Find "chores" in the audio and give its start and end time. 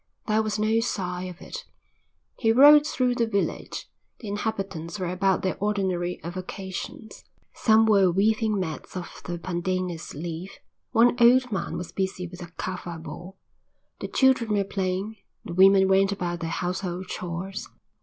17.07-17.67